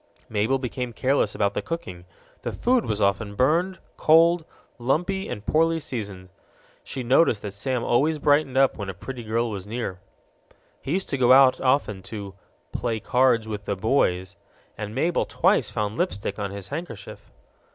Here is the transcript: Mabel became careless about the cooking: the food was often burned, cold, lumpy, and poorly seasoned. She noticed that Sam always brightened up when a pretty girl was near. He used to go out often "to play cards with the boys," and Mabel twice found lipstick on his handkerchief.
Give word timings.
Mabel 0.29 0.57
became 0.57 0.93
careless 0.93 1.35
about 1.35 1.53
the 1.53 1.61
cooking: 1.61 2.05
the 2.41 2.51
food 2.51 2.85
was 2.87 3.03
often 3.03 3.35
burned, 3.35 3.77
cold, 3.97 4.45
lumpy, 4.79 5.29
and 5.29 5.45
poorly 5.45 5.79
seasoned. 5.79 6.29
She 6.83 7.03
noticed 7.03 7.43
that 7.43 7.53
Sam 7.53 7.83
always 7.83 8.17
brightened 8.17 8.57
up 8.57 8.77
when 8.79 8.89
a 8.89 8.95
pretty 8.95 9.23
girl 9.23 9.51
was 9.51 9.67
near. 9.67 9.99
He 10.81 10.93
used 10.93 11.09
to 11.09 11.19
go 11.19 11.33
out 11.33 11.61
often 11.61 12.01
"to 12.01 12.33
play 12.71 12.99
cards 12.99 13.47
with 13.47 13.65
the 13.65 13.75
boys," 13.75 14.37
and 14.75 14.95
Mabel 14.95 15.25
twice 15.25 15.69
found 15.69 15.99
lipstick 15.99 16.39
on 16.39 16.49
his 16.49 16.69
handkerchief. 16.69 17.29